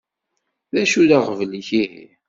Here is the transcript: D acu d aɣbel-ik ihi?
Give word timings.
D 0.73 0.75
acu 0.81 1.01
d 1.09 1.11
aɣbel-ik 1.17 1.69
ihi? 1.81 2.05